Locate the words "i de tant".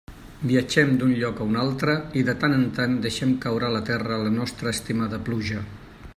2.21-2.57